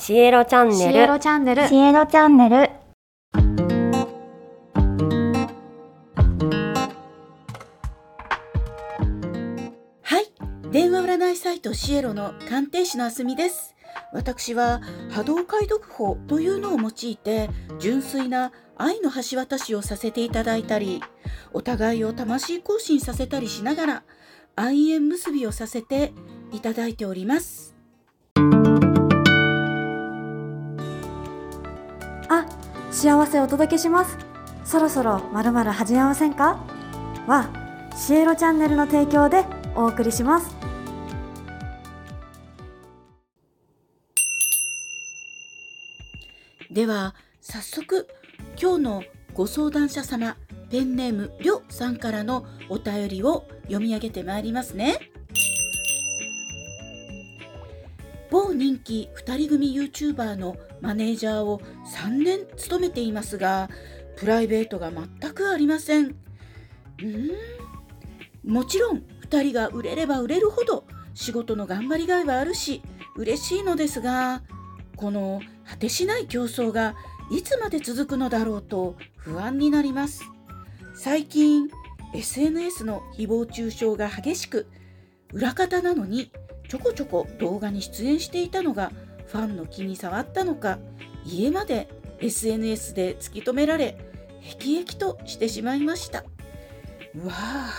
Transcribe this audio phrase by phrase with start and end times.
[0.00, 1.66] シエロチャンシエネルロチャンネル。
[1.66, 2.56] シエロチャンネル。
[2.56, 2.66] は
[10.20, 10.26] い。
[10.70, 13.74] 電話占いサイトシエロの鑑定士のあすみです。
[14.12, 14.80] 私は
[15.10, 21.02] 波動解読法というのを用いて純粋な愛の橋渡しをさせていただいたり
[21.52, 24.04] お互いを魂更新させたりしながら
[24.54, 26.12] 愛縁結びをさせて
[26.52, 27.77] いただいております
[33.00, 34.18] 幸せお届けします。
[34.64, 36.58] そろそろまるまる始めませんか？
[37.28, 37.48] は
[37.96, 39.44] シエロチャンネルの提供で
[39.76, 40.52] お送りします。
[46.72, 48.08] では早速
[48.60, 49.02] 今日の
[49.32, 50.36] ご相談者様
[50.68, 55.12] ペンネームりょさんからのお便りを読み上げてまいりますね。
[58.58, 63.70] 人気2人組 YouTuber のマネージャーを3年務めていますが
[64.16, 66.16] プライベートが全くありません。
[67.02, 68.52] うん。
[68.52, 72.82] もちろん2人が売れれば売れるほど仕事の頑張りがいはあるし
[73.14, 74.42] 嬉しいのですが
[74.96, 76.96] この果てしない競争が
[77.30, 80.24] いつまで続くのだろうと不安になります。
[80.94, 81.68] 最近
[82.12, 84.66] SNS の誹謗中傷が激しく
[85.32, 86.32] 裏方なのに
[86.68, 88.92] ちょこちょこ動画に出演していたのが
[89.26, 90.78] ファンの気に障ったのか
[91.24, 91.88] 家まで
[92.20, 93.98] SNS で突き止められ
[94.40, 96.24] 辟易としてしまいました。
[97.24, 97.72] わあ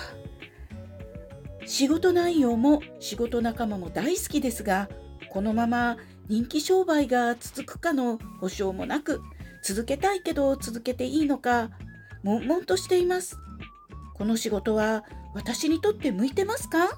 [1.66, 4.90] 仕事内容も仕事仲間も大好きですが
[5.30, 9.22] このまま人気商売が続くかの保証もなく
[9.64, 11.70] 続けたいけど続けていいのか
[12.23, 13.38] 悶々としています。
[14.16, 16.90] この仕事は私にとって向いてますか？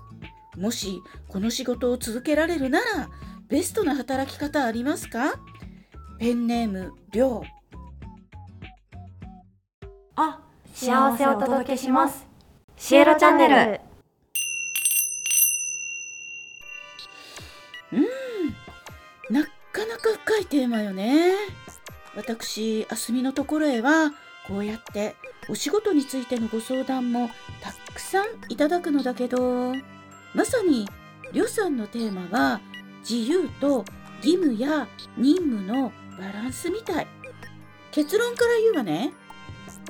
[0.58, 3.10] もしこの仕事を続けられるなら
[3.48, 5.36] ベストな働き方ありますか？
[6.20, 7.42] ペンネームりょう。
[10.16, 10.42] あ
[10.74, 12.28] 幸せをお届けします。
[12.78, 13.82] シエロチャンネル。
[19.30, 21.34] なかなか深いテーマよね。
[22.16, 24.12] 私あすみのところへは
[24.48, 25.16] こうやって
[25.50, 27.30] お仕事についてのご相談も
[27.62, 29.74] たくさんいただくのだけど
[30.34, 30.88] まさに
[31.34, 32.62] りょさんのテーマは
[33.08, 33.86] 自由と
[34.18, 34.88] 義務や
[35.18, 37.08] 任務のバランスみたい。
[37.92, 39.14] 結論から言うわね。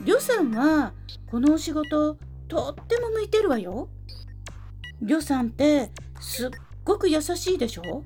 [0.04, 0.94] りょさんは
[1.30, 3.90] このお仕事とっても向いてるわよ。
[5.02, 6.50] りょさんってすっ
[6.84, 8.04] ごく優しいでしょ。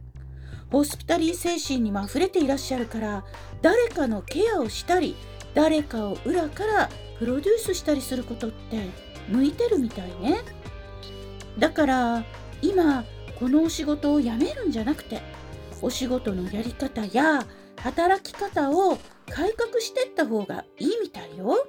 [0.72, 3.24] ホスピタリー精神にも溢れていらっしゃるから
[3.62, 5.16] 誰かのケアをしたり
[5.54, 8.90] 誰かを裏からプロデュースしたりすることって
[9.30, 10.40] 向いてるみたいね。
[11.58, 12.24] だから
[12.62, 13.04] 今
[13.40, 15.22] このお仕事を辞めるんじゃなくて
[15.82, 17.46] お仕事のやり方や
[17.78, 18.98] 働き方を
[19.30, 21.68] 改革してった方がいいみたいよ。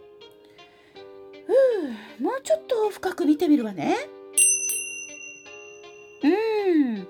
[1.46, 3.96] ふうもうちょっと深く見てみるわね。
[6.22, 7.06] うん。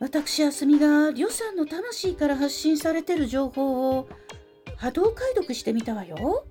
[0.00, 4.08] 私あすみがりょさんの魂から発信されてる情報を
[4.76, 6.44] 波動解読してみたわよ。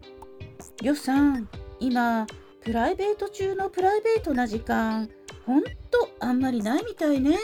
[0.81, 1.49] りょさん
[1.79, 2.25] 今
[2.61, 5.09] プライベート中のプライベートな時間
[5.45, 5.69] ほんと
[6.19, 7.37] あんまりないみたいね。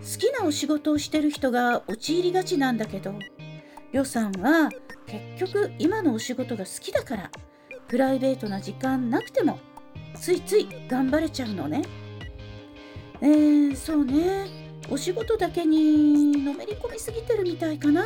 [0.00, 3.12] 好きなお仕事をしてる人が陥りがちなんだけど
[3.92, 4.70] りょさんは
[5.06, 7.30] 結局今のお仕事が好きだから
[7.88, 9.58] プライベートな時間なくても
[10.14, 11.82] ついつい頑張れちゃうのね。
[13.20, 14.68] えー、そうね。
[14.90, 18.04] お仕事だけにのめり込みすぎてるみたいかな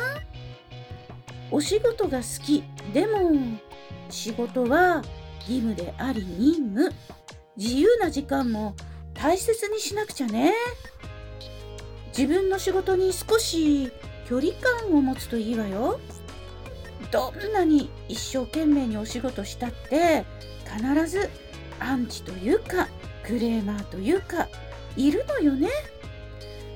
[1.49, 3.31] お仕事が好きでも
[4.09, 5.01] 仕事は
[5.47, 6.91] 義務であり任務
[7.55, 8.75] 自由な時間も
[9.13, 10.53] 大切にしなくちゃね。
[12.17, 13.91] 自分の仕事に少し
[14.27, 15.99] 距離感を持つといいわよ。
[17.11, 20.25] どんなに一生懸命にお仕事したって
[20.65, 21.29] 必ず
[21.79, 22.87] アンチというか
[23.23, 24.47] クレーマーというか
[24.95, 25.69] いるのよね。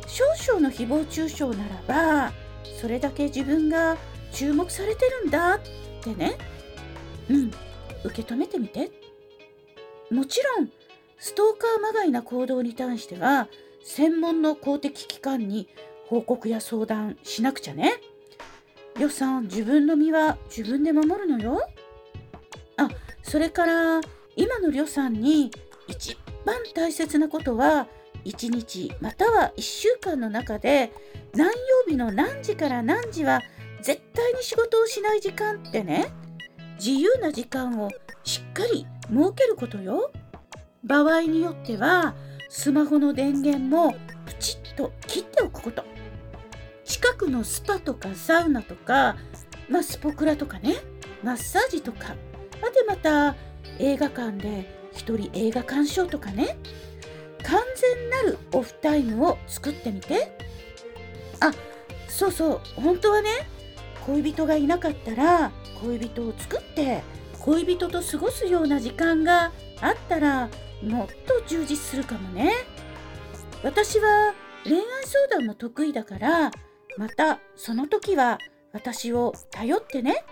[0.08, 2.34] 少々の誹謗中傷ならば
[2.80, 3.98] それだけ自分が
[4.32, 5.60] 注目されてるんだっ
[6.04, 6.38] てね。
[7.30, 7.52] うん。
[8.04, 8.92] 受け止めてみて。
[10.12, 10.70] もちろん
[11.18, 13.48] ストーカーまがいな行動に対しては
[13.84, 15.68] 専門の公的機関に
[16.08, 17.96] 報告や相談しなくちゃね。
[19.00, 21.62] 予算自分の身は自分で守るのよ。
[22.78, 22.90] あ
[23.24, 24.02] それから
[24.36, 25.52] 今の予算に
[25.88, 27.88] 一番大切なことは
[28.26, 30.92] 1日または1週間の中で
[31.34, 31.54] 何曜
[31.88, 33.42] 日の何時から何時は
[33.82, 36.08] 絶対に仕事をしない時間ってね。
[36.78, 37.90] 自由な時間を
[38.24, 40.12] しっかり設けることよ。
[40.84, 42.16] 場合によっては
[42.50, 43.94] スマホの電源も
[44.26, 45.84] プチッと切っておくこと。
[46.86, 49.18] 近くのスパとかサウナとか、
[49.70, 50.76] まあ、スポクラとかね
[51.22, 52.16] マッサージとか
[52.62, 53.36] あでまた
[53.78, 56.58] 映画館で一人映画鑑賞とかね
[57.44, 60.32] 完全なるオフタイムを作ってみて。
[61.40, 61.52] あ
[62.08, 63.30] そうそう本当はね
[64.06, 65.52] 恋人がいなかったら
[65.82, 67.02] 恋人を作て
[67.40, 69.52] 恋人と過ごすような時間が
[69.82, 70.50] あったら
[70.84, 72.54] もっと充実するかもね。
[73.64, 76.52] 私は恋愛相談も得意だから
[76.98, 78.38] またその時は
[78.74, 80.24] 私を頼ってね。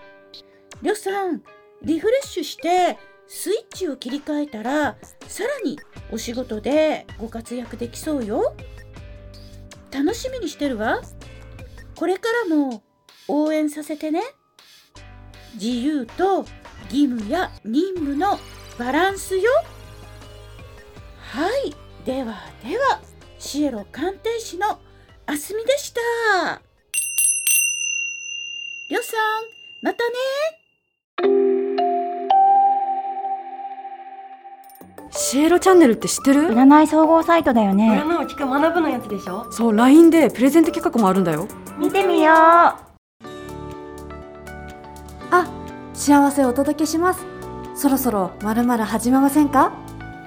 [0.82, 1.42] りょさん
[1.82, 2.96] リフレッシュして
[3.26, 4.96] スイッチを切り替えたら
[5.26, 5.80] さらに
[6.12, 8.54] お仕事でご活躍できそうよ。
[9.90, 11.00] 楽しみにしてるわ。
[11.96, 12.82] これからも
[13.26, 14.22] 応援させてね。
[15.56, 16.44] 自由と
[16.90, 18.38] 義務や任務の
[18.78, 19.50] バランスよ。
[21.32, 21.74] はい。
[22.04, 23.00] ではでは
[23.38, 24.78] シエロ鑑定士の
[25.26, 26.00] あすみでした。
[28.88, 29.44] りょさん
[29.82, 30.14] またね。
[35.10, 36.42] シエロチャンネルって知ってる？
[36.48, 38.02] 占い総合サイトだよね。
[38.06, 39.50] 占いを聞く学ぶのやつでしょ？
[39.50, 41.48] そう LINE でプレゼント企画もあるんだよ。
[41.78, 42.32] 見てみよ
[42.82, 42.85] う
[45.40, 45.46] あ
[45.94, 47.24] 幸せをお届けします。
[47.74, 49.72] そろそろまるまる始めませんか？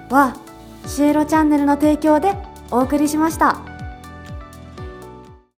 [0.09, 0.35] は
[0.85, 2.35] シエロチャンネルの提供で
[2.71, 3.58] お送りしました。